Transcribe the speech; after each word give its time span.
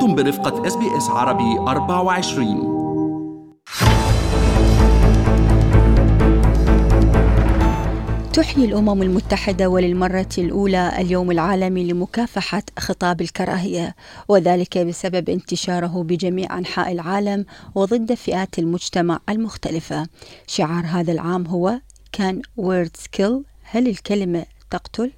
أنتم 0.00 0.14
برفقة 0.14 0.66
SBS 0.66 1.08
عربي 1.08 1.58
24 1.58 2.80
تحيي 8.32 8.64
الأمم 8.64 9.02
المتحدة 9.02 9.68
وللمرة 9.68 10.28
الأولى 10.38 10.92
اليوم 10.98 11.30
العالمي 11.30 11.92
لمكافحة 11.92 12.62
خطاب 12.78 13.20
الكراهية 13.20 13.94
وذلك 14.28 14.78
بسبب 14.78 15.30
انتشاره 15.30 16.02
بجميع 16.02 16.58
أنحاء 16.58 16.92
العالم 16.92 17.44
وضد 17.74 18.14
فئات 18.14 18.58
المجتمع 18.58 19.20
المختلفة. 19.28 20.06
شعار 20.46 20.86
هذا 20.86 21.12
العام 21.12 21.46
هو 21.46 21.80
Can 22.12 22.42
words 22.56 23.06
kill 23.12 23.44
هل 23.62 23.88
الكلمة 23.88 24.44
تقتل؟ 24.70 25.12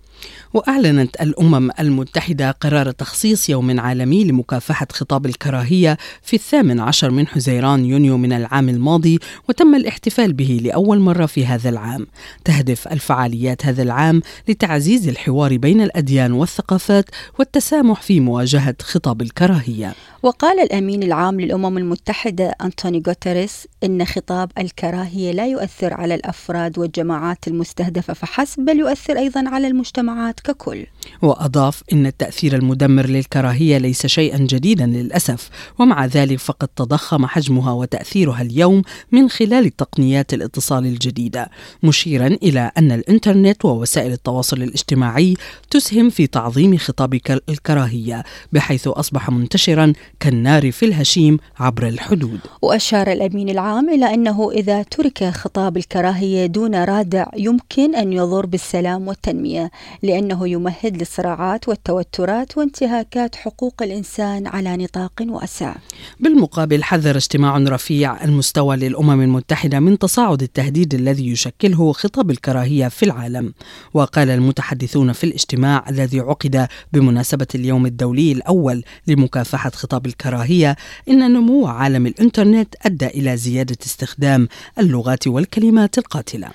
وأعلنت 0.54 1.20
الأمم 1.20 1.70
المتحدة 1.80 2.50
قرار 2.50 2.90
تخصيص 2.90 3.50
يوم 3.50 3.80
عالمي 3.80 4.24
لمكافحة 4.24 4.86
خطاب 4.92 5.26
الكراهية 5.26 5.98
في 6.22 6.36
الثامن 6.36 6.80
عشر 6.80 7.10
من 7.10 7.26
حزيران 7.26 7.84
يونيو 7.84 8.16
من 8.16 8.32
العام 8.32 8.68
الماضي 8.68 9.18
وتم 9.48 9.74
الاحتفال 9.74 10.32
به 10.32 10.60
لأول 10.62 11.00
مرة 11.00 11.26
في 11.26 11.46
هذا 11.46 11.68
العام. 11.68 12.06
تهدف 12.44 12.88
الفعاليات 12.88 13.66
هذا 13.66 13.82
العام 13.82 14.22
لتعزيز 14.48 15.08
الحوار 15.08 15.56
بين 15.56 15.80
الأديان 15.80 16.32
والثقافات 16.32 17.04
والتسامح 17.38 18.02
في 18.02 18.20
مواجهة 18.20 18.74
خطاب 18.82 19.22
الكراهية. 19.22 19.94
وقال 20.22 20.60
الأمين 20.60 21.02
العام 21.02 21.40
للأمم 21.40 21.78
المتحدة 21.78 22.54
أنطوني 22.62 23.02
غوتيريس 23.06 23.66
إن 23.84 24.04
خطاب 24.04 24.50
الكراهية 24.58 25.32
لا 25.32 25.46
يؤثر 25.46 25.94
على 25.94 26.14
الأفراد 26.14 26.78
والجماعات 26.78 27.48
المستهدفة 27.48 28.14
فحسب 28.14 28.64
بل 28.64 28.78
يؤثر 28.78 29.18
أيضا 29.18 29.48
على 29.48 29.66
المجتمعات 30.12 30.40
ككل. 30.40 30.86
وأضاف 31.22 31.82
إن 31.92 32.06
التأثير 32.06 32.56
المدمر 32.56 33.06
للكراهية 33.06 33.78
ليس 33.78 34.06
شيئا 34.06 34.38
جديدا 34.38 34.86
للأسف 34.86 35.50
ومع 35.78 36.06
ذلك 36.06 36.38
فقد 36.38 36.68
تضخم 36.68 37.26
حجمها 37.26 37.72
وتأثيرها 37.72 38.42
اليوم 38.42 38.82
من 39.12 39.30
خلال 39.30 39.76
تقنيات 39.76 40.34
الاتصال 40.34 40.86
الجديدة 40.86 41.50
مشيرا 41.82 42.26
إلى 42.26 42.70
أن 42.78 42.92
الإنترنت 42.92 43.64
ووسائل 43.64 44.12
التواصل 44.12 44.62
الاجتماعي 44.62 45.34
تسهم 45.70 46.10
في 46.10 46.26
تعظيم 46.26 46.78
خطاب 46.78 47.14
الكراهية 47.48 48.22
بحيث 48.52 48.88
أصبح 48.88 49.30
منتشرا 49.30 49.92
كالنار 50.20 50.72
في 50.72 50.84
الهشيم 50.86 51.38
عبر 51.58 51.88
الحدود. 51.88 52.38
وأشار 52.62 53.12
الأمين 53.12 53.48
العام 53.48 53.88
إلى 53.90 54.14
أنه 54.14 54.50
إذا 54.50 54.82
ترك 54.82 55.24
خطاب 55.24 55.76
الكراهية 55.76 56.46
دون 56.46 56.74
رادع 56.74 57.26
يمكن 57.36 57.94
أن 57.94 58.12
يضر 58.12 58.46
بالسلام 58.46 59.08
والتنمية. 59.08 59.70
لأنه 60.02 60.48
يمهد 60.48 60.96
للصراعات 60.96 61.68
والتوترات 61.68 62.58
وانتهاكات 62.58 63.36
حقوق 63.36 63.82
الإنسان 63.82 64.46
على 64.46 64.76
نطاق 64.76 65.12
واسع. 65.20 65.74
بالمقابل 66.20 66.84
حذر 66.84 67.16
اجتماع 67.16 67.58
رفيع 67.58 68.24
المستوى 68.24 68.76
للأمم 68.76 69.20
المتحدة 69.20 69.80
من 69.80 69.98
تصاعد 69.98 70.42
التهديد 70.42 70.94
الذي 70.94 71.28
يشكله 71.30 71.92
خطاب 71.92 72.30
الكراهية 72.30 72.88
في 72.88 73.02
العالم 73.02 73.52
وقال 73.94 74.30
المتحدثون 74.30 75.12
في 75.12 75.24
الاجتماع 75.24 75.84
الذي 75.88 76.20
عقد 76.20 76.68
بمناسبة 76.92 77.46
اليوم 77.54 77.86
الدولي 77.86 78.32
الأول 78.32 78.84
لمكافحة 79.06 79.70
خطاب 79.70 80.06
الكراهية 80.06 80.76
إن 81.08 81.32
نمو 81.32 81.66
عالم 81.66 82.06
الإنترنت 82.06 82.74
أدى 82.82 83.06
إلى 83.06 83.36
زيادة 83.36 83.76
استخدام 83.86 84.48
اللغات 84.78 85.26
والكلمات 85.26 85.98
القاتلة 85.98 86.48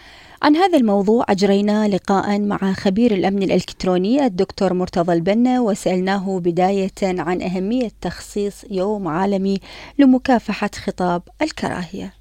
عن 0.44 0.56
هذا 0.56 0.78
الموضوع 0.78 1.26
أجرينا 1.30 1.88
لقاء 1.88 2.40
مع 2.40 2.58
خبير 2.58 3.12
الأمن 3.12 3.44
الإلكتروني 3.44 4.26
الدكتور 4.26 4.74
مرتضى 4.74 5.14
البنا 5.14 5.62
وسألناه 5.62 6.40
بداية 6.40 7.20
عن 7.20 7.42
أهمية 7.42 7.90
تخصيص 8.02 8.72
يوم 8.72 9.08
عالمي 9.08 9.58
لمكافحة 10.00 10.70
خطاب 10.86 11.22
الكراهية. 11.42 12.14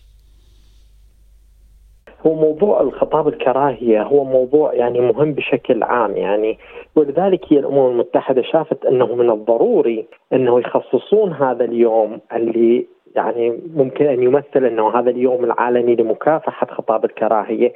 هو 2.26 2.34
موضوع 2.34 2.81
الخطاب 2.81 3.28
الكراهية 3.28 4.03
هو 4.03 4.25
موضوع 4.25 4.75
يعني 4.75 5.00
مهم 5.00 5.32
بشكل 5.32 5.82
عام 5.82 6.16
يعني 6.16 6.59
ولذلك 6.97 7.41
هي 7.53 7.59
الأمم 7.59 7.91
المتحدة 7.91 8.43
شافت 8.43 8.84
أنه 8.84 9.15
من 9.15 9.31
الضروري 9.31 10.06
أنه 10.32 10.60
يخصصون 10.60 11.32
هذا 11.32 11.65
اليوم 11.65 12.21
اللي 12.32 12.87
يعني 13.16 13.59
ممكن 13.77 14.06
أن 14.06 14.22
يمثل 14.22 14.65
أنه 14.65 14.99
هذا 14.99 15.10
اليوم 15.10 15.44
العالمي 15.44 15.94
لمكافحة 15.94 16.66
خطاب 16.66 17.04
الكراهية 17.04 17.72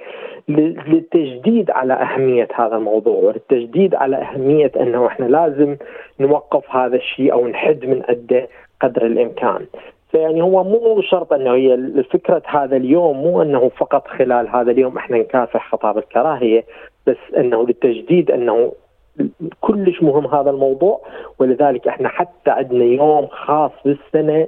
للتجديد 0.49 1.71
على 1.71 1.95
أهمية 1.95 2.49
هذا 2.55 2.77
الموضوع 2.77 3.15
وللتجديد 3.15 3.95
على 3.95 4.17
أهمية 4.17 4.73
أنه 4.81 5.07
إحنا 5.07 5.25
لازم 5.25 5.77
نوقف 6.21 6.77
هذا 6.77 6.97
الشيء 6.97 7.33
أو 7.33 7.49
نحد 7.49 7.85
من 7.85 8.03
أده 8.09 8.49
قدر 8.81 9.07
الإمكان. 9.07 9.67
فيعني 10.11 10.43
هو 10.43 10.65
مو 10.65 11.03
شرط 11.03 11.33
أنه 11.33 11.55
هي 11.55 12.03
فكره 12.11 12.43
هذا 12.47 12.77
اليوم 12.77 13.17
مو 13.17 13.43
أنه 13.43 13.69
فقط 13.69 14.09
خلال 14.09 14.49
هذا 14.49 14.71
اليوم 14.71 14.97
إحنا 14.97 15.19
نكافح 15.19 15.71
خطاب 15.71 15.99
الكراهية 15.99 16.65
بس 17.07 17.17
أنه 17.37 17.67
للتجديد 17.67 18.31
أنه 18.31 18.73
كلش 19.61 20.03
مهم 20.03 20.27
هذا 20.27 20.51
الموضوع 20.51 21.01
ولذلك 21.39 21.89
إحنا 21.89 22.09
حتى 22.09 22.51
عندنا 22.51 22.85
يوم 22.85 23.27
خاص 23.27 23.71
بالسنة 23.85 24.47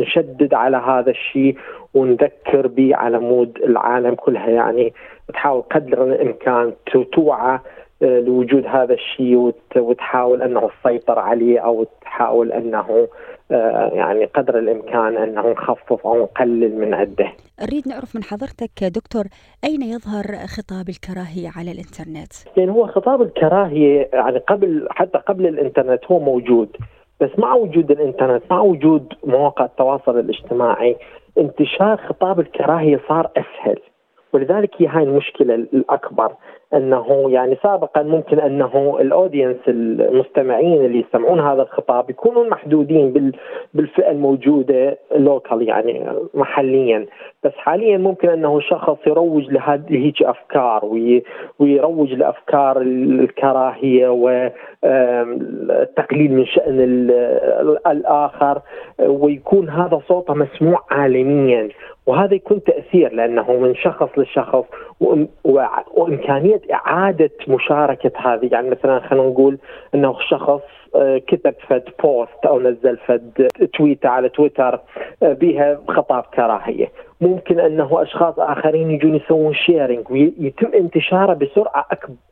نشدد 0.00 0.54
على 0.54 0.76
هذا 0.76 1.10
الشيء 1.10 1.56
ونذكر 1.94 2.66
به 2.66 2.96
على 2.96 3.18
مود 3.18 3.58
العالم 3.64 4.14
كلها. 4.14 4.48
يعني 4.48 4.92
تحاول 5.32 5.62
قدر 5.62 6.04
الإمكان 6.04 6.72
توعى 7.12 7.58
لوجود 8.00 8.66
هذا 8.66 8.94
الشيء 8.94 9.52
وتحاول 9.76 10.42
أنه 10.42 10.70
تسيطر 10.82 11.18
عليه 11.18 11.58
أو 11.60 11.86
تحاول 12.02 12.52
أنه 12.52 13.08
آه، 13.52 13.90
يعني 13.94 14.24
قدر 14.24 14.58
الإمكان 14.58 15.16
أنه 15.16 15.50
نخفف 15.50 16.06
أو 16.06 16.22
نقلل 16.22 16.78
من 16.78 16.94
عدة. 16.94 17.32
نريد 17.62 17.88
نعرف 17.88 18.16
من 18.16 18.22
حضرتك 18.22 18.84
دكتور 18.84 19.24
أين 19.64 19.82
يظهر 19.82 20.24
خطاب 20.46 20.88
الكراهية 20.88 21.50
على 21.56 21.72
الإنترنت؟ 21.72 22.32
يعني 22.56 22.70
هو 22.70 22.86
خطاب 22.86 23.22
الكراهية 23.22 24.08
يعني 24.12 24.38
قبل 24.38 24.88
حتى 24.90 25.18
قبل 25.18 25.46
الإنترنت 25.46 26.04
هو 26.04 26.18
موجود 26.18 26.76
بس 27.20 27.30
مع 27.38 27.54
وجود 27.54 27.90
الإنترنت 27.90 28.42
مع 28.50 28.60
وجود 28.60 29.12
مواقع 29.24 29.64
التواصل 29.64 30.18
الاجتماعي 30.18 30.96
انتشار 31.38 31.96
خطاب 31.96 32.40
الكراهية 32.40 33.00
صار 33.08 33.30
أسهل 33.36 33.78
ولذلك 34.32 34.70
هي 34.78 34.86
هاي 34.86 35.02
المشكلة 35.02 35.54
الأكبر 35.54 36.32
أنه 36.74 37.30
يعني 37.30 37.56
سابقا 37.62 38.02
ممكن 38.02 38.40
أنه 38.40 38.98
الأودينس 39.00 39.56
المستمعين 39.68 40.84
اللي 40.84 41.04
يسمعون 41.08 41.40
هذا 41.40 41.62
الخطاب 41.62 42.10
يكونون 42.10 42.48
محدودين 42.48 43.32
بالفئة 43.74 44.10
الموجودة 44.10 44.98
لوكال 45.16 45.68
يعني 45.68 46.04
محليا. 46.34 47.06
بس 47.44 47.52
حاليا 47.56 47.98
ممكن 47.98 48.28
أنه 48.28 48.60
شخص 48.60 48.96
يروج 49.06 49.50
لهذه 49.50 50.12
أفكار 50.22 50.84
ويروج 51.58 52.12
لأفكار 52.12 52.80
الكراهية 52.80 54.08
والتقليل 54.82 56.32
من 56.32 56.46
شأن 56.46 56.80
الآخر 57.86 58.60
ويكون 59.00 59.68
هذا 59.68 60.00
صوته 60.08 60.34
مسموع 60.34 60.84
عالميا. 60.90 61.68
وهذا 62.06 62.34
يكون 62.34 62.62
تأثير 62.62 63.12
لأنه 63.12 63.52
من 63.52 63.74
شخص 63.74 64.18
لشخص 64.18 64.64
وإمكانية 65.94 66.59
إعادة 66.72 67.30
مشاركة 67.48 68.12
هذه. 68.16 68.48
يعني 68.52 68.70
مثلا 68.70 69.00
خلينا 69.00 69.26
نقول 69.26 69.58
إنه 69.94 70.16
شخص 70.28 70.60
آه، 70.94 71.18
كتب 71.18 71.54
فد 71.68 71.88
post 72.02 72.46
أو 72.46 72.60
نزل 72.60 72.96
فد 72.96 73.48
تويته 73.74 74.08
على 74.08 74.28
تويتر 74.28 74.80
آه، 75.22 75.32
بها 75.32 75.80
خطاب 75.88 76.24
كراهية. 76.34 76.88
ممكن 77.20 77.60
إنه 77.60 78.02
أشخاص 78.02 78.34
آخرين 78.38 78.90
يجون 78.90 79.14
يسوون 79.14 79.54
sharing 79.54 80.10
ويتم 80.10 80.70
انتشاره 80.74 81.34
بسرعة 81.34 81.86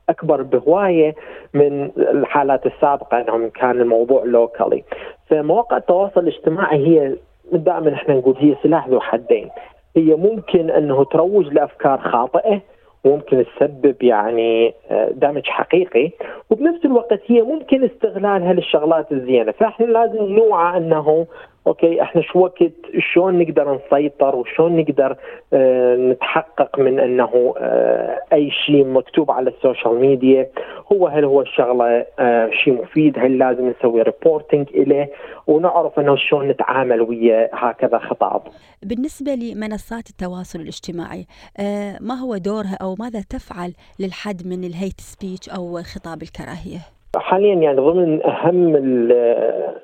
أكبر 0.08 0.42
بهواية 0.42 1.14
من 1.54 1.90
الحالات 1.96 2.66
السابقة 2.66 3.20
إنهم 3.20 3.48
كان 3.48 3.80
الموضوع 3.80 4.24
locally 4.24 4.84
فمواقع 5.26 5.76
التواصل 5.76 6.20
الاجتماعي 6.20 6.86
هي 6.86 7.16
دائما 7.52 7.94
إحنا 7.94 8.14
نقول 8.14 8.36
هي 8.38 8.56
سلاح 8.62 8.88
ذو 8.88 9.00
حدين. 9.00 9.48
هي 9.96 10.14
ممكن 10.14 10.70
إنه 10.70 11.04
تروج 11.04 11.46
لأفكار 11.46 11.98
خاطئة 11.98 12.60
ممكن 13.08 13.44
تسبب 13.56 14.02
يعني 14.02 14.74
آه، 14.90 15.10
damage 15.10 15.46
حقيقي 15.46 16.10
وبنفس 16.50 16.84
الوقت 16.84 17.20
هي 17.26 17.42
ممكن 17.42 17.84
استغلالها 17.84 18.52
للشغلات 18.52 19.12
الزينة. 19.12 19.52
فاحنا 19.52 19.86
لازم 19.86 20.24
نوعى 20.24 20.76
أنه 20.76 21.26
okay 21.68 22.02
إحنا 22.02 22.22
شوكت 22.22 22.72
شلون 23.12 23.38
نقدر 23.38 23.74
نسيطر 23.74 24.36
وشلون 24.36 24.76
نقدر 24.76 25.16
آه 25.52 25.96
نتحقق 25.96 26.78
من 26.78 27.00
إنه 27.00 27.54
آه 27.58 28.20
أي 28.32 28.50
شيء 28.50 28.84
مكتوب 28.84 29.30
على 29.30 29.50
ال 29.50 29.57
social 29.57 30.00
media 30.00 30.50
هو 30.92 31.06
هل 31.06 31.24
هو 31.24 31.40
الشغله 31.40 32.06
آه 32.18 32.50
شيء 32.64 32.82
مفيد 32.82 33.18
هل 33.18 33.38
لازم 33.38 33.68
نسوي 33.68 34.02
reporting 34.02 34.66
له 34.76 35.08
ونعرف 35.46 35.98
إنه 35.98 36.16
شلون 36.16 36.48
نتعامل 36.48 37.00
ويا 37.00 37.50
هكذا 37.52 37.98
خطاب. 37.98 38.42
بالنسبة 38.82 39.34
لمنصات 39.34 40.10
التواصل 40.10 40.60
الاجتماعي 40.60 41.26
آه، 41.60 41.98
ما 42.00 42.14
هو 42.14 42.36
دورها 42.36 42.76
أو 42.82 42.94
ماذا 42.98 43.20
تفعل 43.30 43.72
للحد 44.00 44.46
من 44.46 44.64
ال 44.64 44.71
hate 44.71 45.00
speech 45.00 45.48
أو 45.48 45.82
خطاب 45.82 46.22
الكراهية؟ 46.22 46.97
حاليا 47.16 47.54
يعني 47.54 47.80
ضمن 47.80 48.26
أهم 48.26 48.76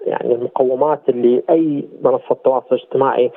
يعني 0.06 0.34
المقومات 0.34 1.00
اللي 1.08 1.42
أي 1.50 1.84
منصة 2.02 2.34
تواصل 2.44 2.74
اجتماعي 2.76 3.30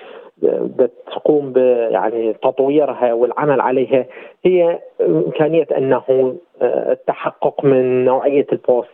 بتقوم 0.43 1.53
ب 1.53 1.57
يعني 1.91 2.33
تطويرها 2.33 3.13
والعمل 3.13 3.61
عليها 3.61 4.05
هي 4.45 4.79
إمكانية 5.01 5.67
أنه 5.77 6.35
التحقق 6.61 7.65
من 7.65 8.05
نوعية 8.05 8.45
ال 8.51 8.59
post 8.59 8.89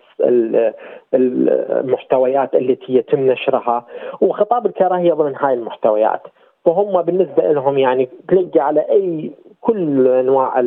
المحتويات 1.14 2.56
التي 2.56 2.94
يتم 2.96 3.32
نشرها. 3.32 3.86
وخطاب 4.22 4.66
الكراهية 4.66 5.14
ضمن 5.14 5.36
هاي 5.36 5.54
المحتويات. 5.54 6.22
فهم 6.66 7.02
بالنسبة 7.02 7.52
لهم 7.52 7.78
يعني 7.78 8.10
تلقى 8.28 8.60
على 8.60 8.82
أي 8.90 9.32
كل 9.64 10.08
انواع 10.08 10.62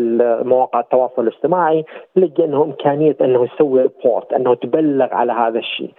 مواقع 0.45 0.81
التواصل 0.81 1.23
الاجتماعي 1.23 1.85
تلقى 2.15 2.45
انه 2.45 2.63
امكانيه 2.63 3.17
إنه 3.21 3.45
يسوي 3.45 3.83
report 3.83 4.33
إنه 4.33 4.55
تبلغ 4.55 5.15
على 5.15 5.33
هذا 5.33 5.59
الشيء. 5.59 5.91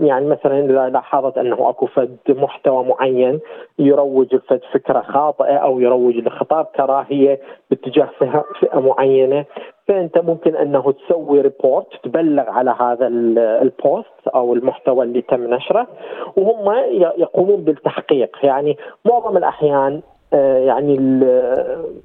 يعني 0.00 0.26
مثلا 0.26 0.64
إذا 0.64 0.88
لاحظت 0.88 1.38
إنه 1.38 1.70
أكو 1.70 1.86
فد 1.86 2.16
محتوى 2.28 2.84
معين 2.84 3.40
يروج 3.78 4.34
لفد 4.34 4.60
فكرة 4.72 5.00
خاطئة 5.00 5.56
أو 5.56 5.80
يروج 5.80 6.14
لخطاب 6.16 6.64
كراهية 6.76 7.40
باتجاه 7.70 8.08
فئة 8.60 8.80
معينة 8.80 9.44
فأنت 9.88 10.18
ممكن 10.18 10.56
إنه 10.56 10.92
تسوي 10.92 11.40
report 11.40 11.86
تبلغ 12.02 12.50
على 12.50 12.74
هذا 12.80 13.06
ال 13.62 13.75
post 13.75 14.28
أو 14.34 14.54
المحتوى 14.54 15.04
اللي 15.04 15.22
تم 15.22 15.54
نشره 15.54 15.86
وهم 16.36 16.74
يقومون 17.18 17.64
بالتحقيق. 17.64 18.36
يعني 18.42 18.76
معظم 19.04 19.36
الأحيان 19.36 20.00
يعني 20.38 20.98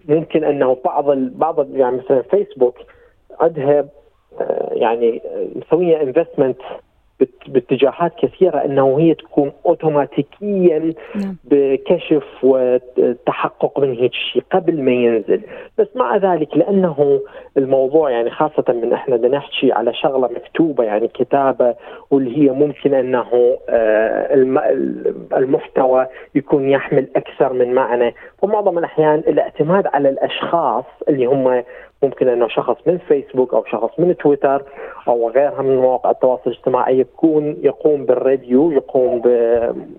ممكن 0.08 0.44
أنه 0.44 0.78
بعض 0.86 1.06
بعض 1.18 1.76
يعني 1.76 1.98
مثلا 1.98 2.22
فيسبوك 2.22 2.76
عندها 3.40 3.86
آه، 4.40 4.70
يعني 4.74 5.22
مسويه 5.56 6.02
انفستمنت 6.02 6.62
باتجاهات 7.48 8.14
كثيرة 8.22 8.58
إنه 8.58 9.00
هي 9.00 9.14
تكون 9.14 9.52
اوتوماتيكيا 9.66 10.94
نعم. 11.16 11.36
بكشف 11.44 12.24
وتحقق 12.44 13.80
من 13.80 13.96
هيك 13.96 14.14
شيء 14.14 14.44
قبل 14.52 14.82
ما 14.82 14.92
ينزل 14.92 15.42
بس 15.78 15.88
مع 15.96 16.18
ذلك 16.18 16.58
لأنه 16.58 17.20
الموضوع 17.58 18.10
يعني 18.10 18.30
خاصة 18.30 18.64
من 18.70 18.94
إحنا 18.94 19.16
بدنا 19.16 19.38
نحكي 19.38 19.72
على 19.72 19.94
شغلة 19.94 20.28
مكتوبة 20.28 20.84
يعني 20.84 21.08
كتابة 21.08 21.76
واللي 22.12 22.38
هي 22.38 22.52
ممكن 22.52 22.94
إنه 22.94 23.58
آه، 23.70 24.34
المحتوى 25.34 26.08
يكون 26.36 26.70
يحمل 26.70 27.08
أكثر 27.16 27.54
من 27.54 27.74
معنى 27.74 28.16
ومعظم 28.42 28.78
الأحيان 28.78 29.20
الاعتماد 29.20 29.88
على 29.88 30.10
الأشخاص 30.10 30.86
اللي 31.10 31.26
هم 31.26 31.64
ممكن 32.04 32.28
إنه 32.28 32.48
شخص 32.48 32.78
من 32.86 32.98
فيسبوك 32.98 33.54
أو 33.54 33.66
شخص 33.66 34.00
من 34.00 34.18
تويتر 34.18 34.64
أو 35.08 35.30
غيرها 35.30 35.62
من 35.62 35.78
مواقع 35.78 36.12
التواصل 36.12 36.42
الاجتماعي 36.48 37.00
يكون 37.00 37.58
يقوم 37.62 38.06
بالريفيو 38.06 38.72
يقوم 38.72 39.22
ب 39.22 39.28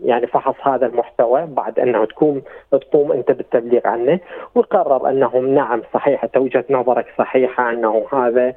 يعني 0.05 0.26
فحص 0.26 0.55
هذا 0.62 0.87
المحتوى 0.87 1.47
بعد 1.47 1.79
أنه 1.79 2.05
تكون 2.05 2.43
تقوم 2.70 3.12
أنت 3.12 3.31
بالتبليغ 3.31 3.81
عنه 3.85 4.20
ويقرر 4.55 5.08
أنه 5.11 5.37
نعم 5.38 5.82
صحيح 5.94 6.25
انت 6.25 6.37
وجهه 6.37 6.64
نظرك 6.70 7.06
صحيحة 7.19 7.70
أنه 7.70 8.06
هذا 8.12 8.55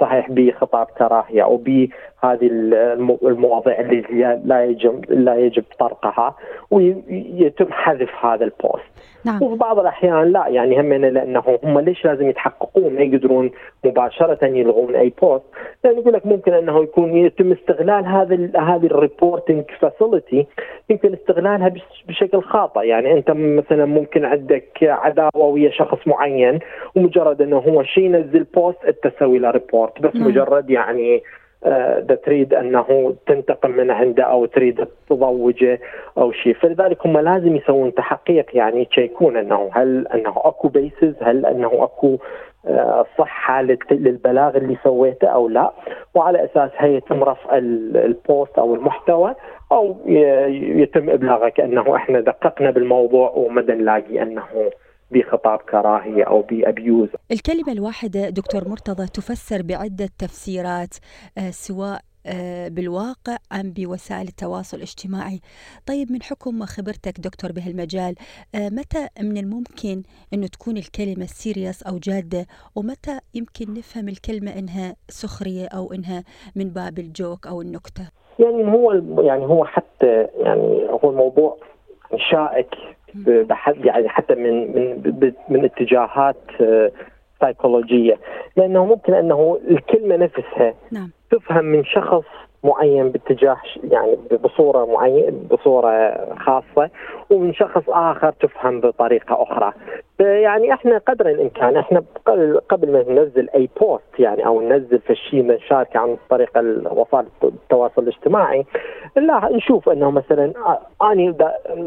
صحيح 0.00 0.30
بخطاب 0.30 0.86
كراهية 0.98 1.44
أو 1.44 1.56
بهذه 1.56 2.46
المواضيع 3.22 3.80
اللي 3.80 4.40
لا 4.44 4.64
يجب 4.64 5.04
لا 5.08 5.36
يجب 5.36 5.64
طرقها 5.78 6.34
ويتم 6.70 7.72
حذف 7.72 8.24
هذا 8.24 8.44
ال 8.44 8.51
post. 8.51 8.84
نعم. 9.24 9.42
وفي 9.42 9.56
بعض 9.56 9.78
الأحيان 9.78 10.32
لا 10.32 10.48
يعني 10.48 10.80
هم 10.80 10.92
لأنه 10.92 11.58
هم 11.64 11.80
ليش 11.80 12.04
لازم 12.04 12.28
يتحققون؟ 12.28 12.94
ما 12.94 13.00
يقدرون 13.00 13.50
مباشرة 13.84 14.44
يلغون 14.46 14.96
أي 14.96 15.12
post. 15.22 15.44
لأن 15.84 15.98
يقول 15.98 16.12
لك 16.12 16.26
ممكن 16.26 16.52
أنه 16.54 16.82
يكون 16.82 17.16
يتم 17.16 17.52
استغلال 17.52 18.06
هذا 18.06 18.60
هذه 18.60 18.86
ال 18.86 18.94
reporting 18.94 19.64
facility 19.80 20.46
يمكن 20.90 21.12
استغلالها 21.12 21.72
بشكل 22.08 22.42
خاطئ. 22.42 22.86
يعني 22.86 23.12
أنت 23.12 23.30
مثلا 23.30 23.84
ممكن 23.84 24.24
عندك 24.24 24.78
عداوة 24.82 25.46
ويا 25.46 25.70
شخص 25.70 25.98
معين 26.06 26.58
ومجرد 26.96 27.42
أنه 27.42 27.58
هو 27.58 27.82
شيء 27.82 28.04
ينزل 28.04 28.44
post 28.44 28.84
أنت 28.84 29.06
تسوي 29.06 29.38
report 29.50 30.02
بس 30.02 30.14
نعم. 30.14 30.28
مجرد 30.28 30.70
يعني 30.70 31.22
آه، 31.64 32.00
تريد 32.00 32.54
أنه 32.54 33.14
تنتقم 33.26 33.70
من 33.70 33.90
عنده 33.90 34.22
أو 34.22 34.46
تريد 34.46 34.86
تضوجه 35.10 35.80
أو 36.18 36.32
شيء. 36.32 36.54
فلذلك 36.54 37.06
هم 37.06 37.18
لازم 37.18 37.56
يسوون 37.56 37.94
تحقيق 37.94 38.46
يعني 38.56 38.86
يشيكون 38.90 39.36
أنه 39.36 39.70
هل 39.72 40.08
أنه 40.08 40.34
أكو 40.36 40.68
basis 40.68 41.14
هل 41.22 41.46
أنه 41.46 41.70
أكو 41.84 42.18
آه، 42.66 43.06
صحة 43.18 43.62
للبلاغ 43.90 44.56
اللي 44.56 44.76
سويته 44.84 45.28
أو 45.28 45.48
لا. 45.48 45.72
وعلى 46.14 46.44
اساسها 46.44 46.86
يتم 46.86 47.24
رفع 47.24 47.58
ال 47.58 47.78
post 47.78 48.58
أو 48.58 48.74
المحتوى 48.74 49.34
أو 49.72 49.96
يتم 50.06 51.10
ابلاغك 51.10 51.60
انه 51.60 51.96
إحنا 51.96 52.20
دققنا 52.20 52.70
بالموضوع 52.70 53.30
وما 53.30 53.62
نلاقي 53.62 54.22
أنه 54.22 54.42
بخطاب 55.10 55.58
كراهية 55.58 56.24
أو 56.24 56.42
ب 56.42 56.51
abuse. 56.51 57.08
الكلمة 57.30 57.72
الواحدة 57.72 58.30
دكتور 58.30 58.68
مرتضى 58.68 59.06
تفسر 59.06 59.62
بعدة 59.62 60.08
تفسيرات 60.18 60.94
آه، 61.38 61.50
سواء 61.50 62.00
آه، 62.28 62.68
بالواقع 62.68 63.36
أم 63.52 63.72
بوسائل 63.72 64.28
التواصل 64.28 64.76
الاجتماعي. 64.76 65.40
طيب 65.86 66.12
من 66.12 66.22
حكم 66.22 66.64
خبرتك 66.64 67.20
دكتور 67.20 67.52
بهالمجال 67.52 68.14
آه، 68.54 68.68
متى 68.68 69.08
من 69.20 69.36
الممكن 69.36 70.02
أنه 70.34 70.46
تكون 70.46 70.76
الكلمة 70.76 71.26
سيريس 71.26 71.82
أو 71.82 71.98
جادة؟ 71.98 72.46
ومتى 72.76 73.18
يمكن 73.34 73.74
نفهم 73.74 74.08
الكلمة 74.08 74.58
إنها 74.58 74.96
سخرية 75.08 75.66
أو 75.66 75.92
إنها 75.92 76.24
من 76.56 76.68
باب 76.68 76.98
الجوك 76.98 77.46
أو 77.46 77.62
النكتة؟ 77.62 78.10
يعني 78.38 78.72
هو 78.72 78.92
يعني 79.22 79.46
هو 79.46 79.64
حتى 79.64 80.26
يعني 80.38 80.88
هو 80.90 81.10
الموضوع 81.10 81.56
شائك 82.30 82.70
يعني 83.84 84.08
حتى 84.08 84.34
من 84.34 84.76
من 84.76 85.32
من 85.48 85.64
اتجاهات 85.64 86.36
سيكولوجيه 87.40 88.18
لأنه 88.56 88.84
ممكن 88.84 89.14
أنه 89.14 89.60
الكلمة 89.70 90.16
نفسها 90.16 90.74
نعم. 90.92 91.10
تفهم 91.30 91.64
من 91.64 91.84
شخص 91.84 92.24
معين 92.66 93.10
باتجاه 93.10 93.56
يعني 93.84 94.16
بصورة 94.44 94.84
معينه 94.86 95.32
بصورة 95.50 96.18
خاصة 96.38 96.90
ومن 97.30 97.54
شخص 97.54 97.82
آخر 97.88 98.30
تفهم 98.30 98.80
بطريقة 98.80 99.42
أخرى. 99.42 99.72
يعني 100.20 100.72
إحنا 100.72 100.98
قدر 100.98 101.28
الإمكان 101.28 101.76
إحنا 101.76 102.02
قبل 102.68 102.92
ما 102.92 103.04
ننزل 103.08 103.48
أي 103.54 103.68
بوست 103.80 104.02
يعني 104.20 104.46
أو 104.46 104.60
ننزل 104.60 104.98
في 104.98 105.14
شيء 105.14 105.46
نشاركه 105.46 106.00
عن 106.00 106.16
طريق 106.30 106.50
وسائل 106.92 107.26
التواصل 107.44 108.02
الاجتماعي 108.02 108.64
لا 109.16 109.48
نشوف 109.52 109.88
إنه 109.88 110.10
مثلا 110.10 110.52
اني 111.02 111.34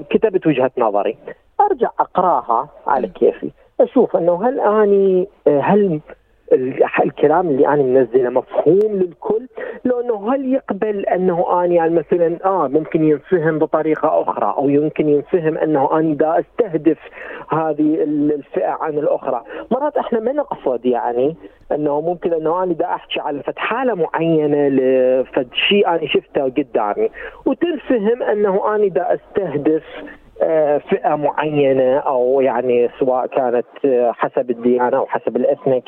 كتبت 0.09 0.47
وجهة 0.47 0.71
نظري 0.77 1.17
أرجع 1.61 1.89
أقراها 1.99 2.67
على 2.87 3.07
كيفي 3.07 3.51
أشوف 3.81 4.15
إنه 4.17 4.47
هل 4.47 4.59
أني 4.59 5.27
هل 5.47 5.99
الكلام 7.03 7.49
اللي 7.49 7.67
أنا 7.67 7.83
منزله 7.83 8.29
مفهوم 8.29 8.93
للكل. 8.93 9.47
لو 9.85 9.99
انه 10.01 10.33
هل 10.33 10.53
يقبل 10.53 11.05
أنه 11.05 11.63
أني 11.63 11.75
يعني 11.75 11.95
مثلا 11.95 12.37
آه 12.45 12.67
ممكن 12.67 13.03
ينفهم 13.03 13.59
بطريقة 13.59 14.21
أخرى 14.21 14.53
أو 14.57 14.69
يمكن 14.69 15.09
ينفهم 15.09 15.57
أنه 15.57 15.99
أنا 15.99 16.15
دا 16.15 16.39
أستهدف 16.39 16.97
هذه 17.49 18.03
الفئة 18.03 18.77
عن 18.81 18.97
الأخرى؟ 18.97 19.43
مرات 19.71 19.97
إحنا 19.97 20.19
ما 20.19 20.31
نقصد 20.31 20.85
يعني 20.85 21.35
أنه 21.71 22.01
ممكن 22.01 22.33
أنه 22.33 22.63
أنا 22.63 22.73
دا 22.73 22.85
أحكي 22.85 23.19
على 23.19 23.43
فد 23.43 23.57
حالة 23.57 23.93
معينة 23.93 24.67
لفد 24.67 25.47
شيء 25.53 25.87
أنا 25.87 26.07
شفته 26.07 26.43
قدامي 26.43 27.09
وتنفهم 27.45 28.23
أنه 28.23 28.75
أنا 28.75 28.87
دا 28.87 29.13
أستهدف 29.13 29.83
آه، 30.41 30.77
فئة 30.77 31.15
معينة 31.15 31.97
أو 31.97 32.41
يعني 32.41 32.89
سواء 32.99 33.27
كانت 33.27 33.85
آه، 33.85 34.11
حسب 34.11 34.49
الديانة 34.49 34.97
أو 34.97 35.05
حسب 35.05 35.35
الإثنيك. 35.35 35.83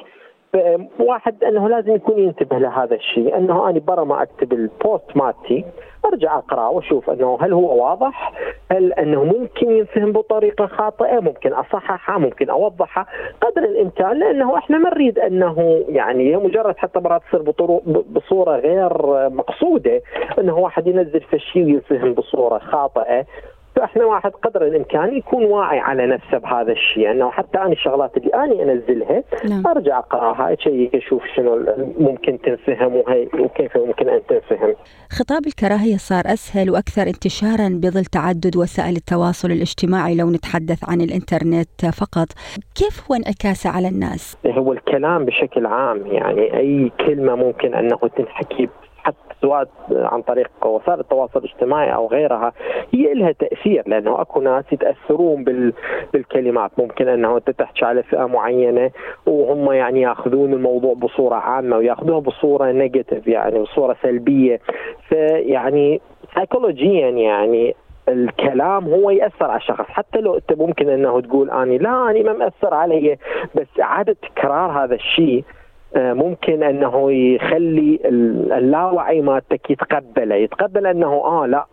واحد 0.99 1.43
أنه 1.43 1.69
لازم 1.69 1.95
يكون 1.95 2.19
ينتبه 2.19 2.57
لهذا 2.57 2.95
الشيء 2.95 3.37
أنه 3.37 3.69
أنا 3.69 3.79
برا 3.79 4.03
ما 4.03 4.23
أكتب 4.23 4.53
البوست 4.53 5.15
مالتي 5.17 5.65
أرجع 6.05 6.37
أقرأ 6.37 6.67
وأشوف 6.67 7.09
أنه 7.09 7.37
هل 7.41 7.53
هو 7.53 7.83
واضح؟ 7.83 8.33
هل 8.71 8.93
أنه 8.93 9.23
ممكن 9.23 9.71
ينفهم 9.71 10.11
بطريقة 10.11 10.65
خاطئة؟ 10.67 11.19
ممكن 11.19 11.53
أصححها، 11.53 12.17
ممكن 12.17 12.49
أوضحها 12.49 13.05
قدر 13.41 13.63
الإمكان 13.63 14.19
لأنه 14.19 14.57
إحنا 14.57 14.77
ما 14.77 14.89
نريد 14.89 15.19
أنه 15.19 15.85
يعني 15.89 16.35
مجرد 16.37 16.77
حتى 16.77 16.99
مرات 16.99 17.21
تصير 17.27 17.41
بصورة 18.11 18.55
غير 18.57 18.91
مقصودة 19.29 20.01
أنه 20.39 20.57
واحد 20.57 20.87
ينزل 20.87 21.21
في 21.21 21.39
شيء 21.39 21.65
وينفهم 21.65 22.13
بصورة 22.13 22.57
خاطئة 22.59 23.25
فإحنا 23.81 24.05
واحد 24.05 24.31
قدر 24.31 24.67
الإمكان 24.67 25.17
يكون 25.17 25.45
واعي 25.45 25.79
على 25.79 26.07
نفسه 26.07 26.37
بهذا 26.37 26.71
الشيء 26.71 27.11
انه 27.11 27.31
حتى 27.31 27.57
أنا 27.57 27.71
الشغلات 27.71 28.17
اللي 28.17 28.33
أنا 28.33 28.73
أنزلها 28.73 29.23
نعم. 29.49 29.67
أرجع 29.67 29.99
أقراها 29.99 30.53
اشيك 30.53 30.95
أشوف 30.95 31.23
شنو 31.35 31.65
ممكن 31.99 32.39
تنفهم 32.41 32.95
وهي 32.95 33.27
وكيف 33.39 33.77
ممكن 33.77 34.09
أن 34.09 34.21
تنفهم. 34.29 34.75
خطاب 35.11 35.47
الكراهية 35.47 35.97
صار 35.97 36.23
أسهل 36.25 36.69
وأكثر 36.69 37.01
انتشارا 37.01 37.69
بظل 37.69 38.05
تعدد 38.05 38.57
وسائل 38.57 38.95
التواصل 38.95 39.51
الاجتماعي 39.51 40.15
لو 40.15 40.29
نتحدث 40.29 40.89
عن 40.89 41.01
الإنترنت 41.01 41.85
فقط، 42.01 42.27
كيف 42.75 43.11
هو 43.11 43.15
انعكاسه 43.15 43.69
على 43.69 43.87
الناس؟ 43.87 44.37
هو 44.47 44.73
الكلام 44.73 45.25
بشكل 45.25 45.65
عام 45.65 46.07
يعني 46.07 46.57
أي 46.57 46.91
كلمة 47.05 47.35
ممكن 47.35 47.73
أنه 47.75 47.97
تنحكي 48.17 48.69
سواء 49.41 49.67
عن 49.91 50.21
طريق 50.21 50.51
وسائل 50.65 50.99
التواصل 50.99 51.39
الاجتماعي 51.39 51.93
أو 51.93 52.07
غيرها 52.07 52.53
هي 52.93 53.13
لها 53.13 53.31
تأثير 53.31 53.83
لأنه 53.87 54.21
أكو 54.21 54.41
ناس 54.41 54.65
يتأثرون 54.71 55.43
بال 55.43 55.73
بالكلمات. 56.13 56.71
ممكن 56.77 57.07
أنه 57.07 57.37
أنت 57.37 57.49
تحكي 57.49 57.85
على 57.85 58.03
فئة 58.03 58.25
معينة 58.25 58.91
وهم 59.25 59.71
يعني 59.71 60.01
يأخذون 60.01 60.53
الموضوع 60.53 60.93
بصورة 60.93 61.35
عامة 61.35 61.77
ويأخذوها 61.77 62.19
بصورة 62.19 62.71
نيجاتيف 62.71 63.27
يعني 63.27 63.59
بصورة 63.59 63.95
سلبية. 64.03 64.59
فيعني 65.09 66.01
سيكولوجيا 66.35 67.09
يعني 67.09 67.75
الكلام 68.09 68.87
هو 68.87 69.09
يأثر 69.09 69.45
على 69.45 69.57
الشخص. 69.57 69.85
حتى 69.87 70.19
لو 70.19 70.35
أنت 70.35 70.53
ممكن 70.53 70.89
أنه 70.89 71.21
تقول 71.21 71.49
اني 71.49 71.77
لا 71.77 72.09
اني 72.09 72.23
ما 72.23 72.33
مأثر 72.33 72.73
علي 72.73 73.17
بس 73.55 73.67
اعاده 73.81 74.15
تكرار 74.21 74.83
هذا 74.83 74.95
الشيء 74.95 75.43
ممكن 75.95 76.63
أنه 76.63 77.11
يخلي 77.11 77.99
اللاوعي 78.57 79.21
مالتك 79.21 79.69
يتقبله 79.71 80.35
يتقبل 80.35 80.87
أنه 80.87 81.07
آه 81.13 81.45
لا 81.45 81.65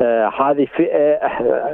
آه 0.00 0.28
هذه 0.28 0.64
فئة 0.76 1.18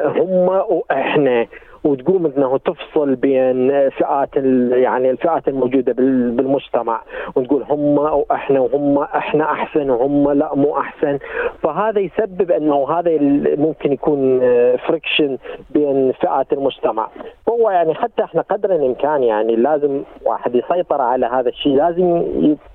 هم 0.08 0.48
وإحنا. 0.68 1.46
وتقوم 1.84 2.32
إنه 2.36 2.58
تفصل 2.58 3.14
بين 3.14 3.90
فئات 3.90 4.36
يعني 4.72 5.10
الفئات 5.10 5.48
الموجودة 5.48 5.92
بالمجتمع 5.92 7.02
وتقول 7.34 7.62
هم 7.62 7.98
وإحنا 7.98 8.60
وهم 8.60 8.98
إحنا 8.98 9.44
أحسن 9.44 9.90
وهم 9.90 10.32
لا 10.32 10.54
مو 10.54 10.78
أحسن. 10.78 11.18
فهذا 11.62 12.00
يسبب 12.00 12.50
إنه 12.50 12.90
هذا 12.90 13.18
ممكن 13.56 13.92
يكون 13.92 14.40
فريكشن 14.76 15.38
بين 15.70 16.12
فئات 16.12 16.52
المجتمع. 16.52 17.08
هو 17.48 17.70
يعني 17.70 17.94
حتى 17.94 18.24
إحنا 18.24 18.40
قدر 18.42 18.74
الإمكان 18.74 19.22
يعني 19.22 19.56
لازم 19.56 20.02
واحد 20.26 20.54
يسيطر 20.54 21.00
على 21.02 21.26
هذا 21.26 21.48
الشيء. 21.48 21.76
لازم 21.76 22.22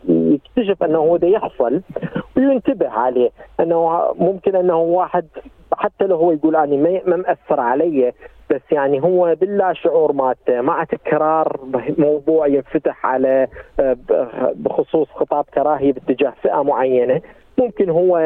يكتشف 0.09 0.83
إنه 0.83 0.97
هو 0.97 1.17
ده 1.17 1.27
يحصل 1.27 1.81
وينتبه 2.37 2.89
عليه. 2.89 3.29
إنه 3.59 4.01
ممكن 4.19 4.55
إنه 4.55 4.79
واحد 4.79 5.25
حتى 5.73 6.05
لو 6.07 6.15
هو 6.15 6.31
يقول 6.31 6.55
اني 6.55 6.77
ما 6.77 7.15
مأثر 7.15 7.59
علي 7.59 8.13
بس 8.49 8.61
يعني 8.71 9.03
هو 9.03 9.35
باللا 9.35 9.73
شعور 9.73 10.13
مالته 10.13 10.61
مع 10.61 10.83
تكرار 10.83 11.59
موضوع 11.97 12.47
ينفتح 12.47 13.05
على 13.05 13.47
آه، 13.79 13.97
بخصوص 14.55 15.07
خطاب 15.09 15.45
كراهية 15.53 15.93
باتجاه 15.93 16.33
فئة 16.41 16.63
معينة 16.63 17.21
ممكن 17.57 17.89
هو 17.89 18.17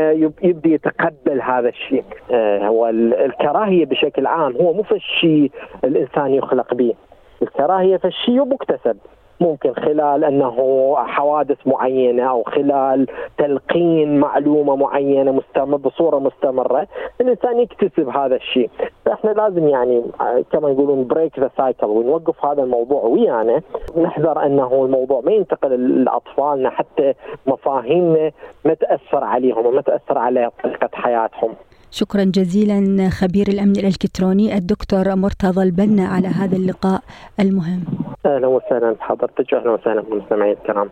يبدي 0.44 0.74
يتقبل 0.74 1.42
هذا 1.42 1.70
الشيء. 1.70 2.04
آه، 2.32 2.68
هو 2.68 2.90
الكراهية 2.90 3.86
بشكل 3.86 4.26
عام 4.28 4.56
هو 4.56 4.74
مو 4.74 4.84
شيء 4.98 5.52
الإنسان 5.84 6.34
يخلق 6.34 6.74
به. 6.74 6.94
الكراهية 7.42 7.98
فالشيء 7.98 8.46
مكتسب 8.46 8.98
ممكن 9.44 9.74
خلال 9.74 10.24
أنه 10.24 10.56
حوادث 10.96 11.58
معينة 11.66 12.30
أو 12.30 12.44
خلال 12.44 13.08
تلقين 13.38 14.20
معلومة 14.20 14.76
معينة 14.76 15.32
مستمر 15.32 15.78
بصورة 15.78 16.20
مستمرة 16.20 16.88
الإنسان 17.22 17.60
يكتسب 17.60 18.10
هذا 18.10 18.36
الشيء. 18.36 18.70
فإحنا 19.06 19.30
لازم 19.30 19.68
يعني 19.68 20.04
كما 20.52 20.70
يقولون 20.70 21.08
break 21.08 21.40
the 21.40 21.50
cycle 21.58 21.88
ونوقف 21.88 22.46
هذا 22.46 22.64
الموضوع 22.64 23.04
ويانا. 23.04 23.62
نحذر 23.98 24.46
أنه 24.46 24.86
الموضوع 24.86 25.22
ما 25.22 25.32
ينتقل 25.32 26.04
لاطفالنا 26.04 26.70
حتى 26.70 27.14
مفاهيمنا 27.48 28.32
ما 28.66 28.74
تأثر 28.74 29.24
عليهم 29.24 29.66
وما 29.66 29.82
تأثر 29.82 30.18
على 30.18 30.50
طريقة 30.64 30.90
حياتهم. 30.94 31.54
شكرا 31.96 32.24
جزيلا 32.24 33.10
خبير 33.10 33.48
الأمن 33.48 33.72
الإلكتروني 33.72 34.58
الدكتور 34.58 35.16
مرتضى 35.16 35.64
البنا 35.64 36.08
على 36.08 36.28
هذا 36.28 36.56
اللقاء 36.56 37.04
المهم. 37.40 37.84
أهلا 38.26 38.48
وسهلا 38.48 38.92
بحضرتك 38.92 39.54
واهلا 39.54 39.72
وسهلا 39.72 40.02
بالمستمعين 40.02 40.58
الكرام. 40.62 40.90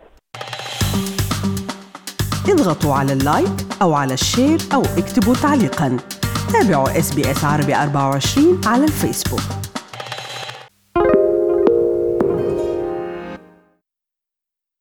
اضغطوا 2.48 2.94
على 2.94 3.12
ال 3.12 3.20
like 3.20 3.52
أو 3.82 3.92
على 3.92 4.14
ال 4.14 4.21
share 4.21 4.58
أو 4.74 4.80
اكتبوا 4.80 5.34
تعليقا. 5.34 5.96
تابعوا 6.52 6.98
SBS 6.98 7.44
عربي 7.44 7.74
24 7.74 8.60
على 8.66 8.84
الفيسبوك. 8.84 9.71